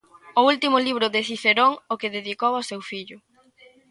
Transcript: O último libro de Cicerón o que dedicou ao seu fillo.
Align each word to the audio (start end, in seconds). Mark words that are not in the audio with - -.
O 0.39 0.41
último 0.51 0.77
libro 0.87 1.07
de 1.13 1.21
Cicerón 1.29 1.71
o 1.93 1.99
que 1.99 2.13
dedicou 2.17 2.51
ao 2.55 2.67
seu 2.69 2.81
fillo. 2.89 3.17